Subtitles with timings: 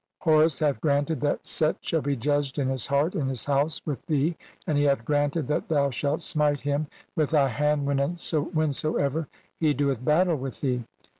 [0.21, 4.03] Horus hath granted that "Set shall be judged in his heart in his house with
[4.07, 4.35] "thee,
[4.65, 9.27] and he hath granted that thou shalt smite him "with thy hand whensoever
[9.59, 10.85] he doeth battle with thee.